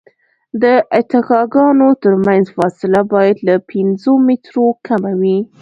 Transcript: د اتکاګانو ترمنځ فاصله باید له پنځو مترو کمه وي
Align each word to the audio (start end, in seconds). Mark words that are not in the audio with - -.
د 0.61 0.63
اتکاګانو 0.99 1.87
ترمنځ 2.03 2.45
فاصله 2.57 3.01
باید 3.13 3.37
له 3.47 3.55
پنځو 3.69 4.11
مترو 4.27 4.65
کمه 4.87 5.13
وي 5.19 5.37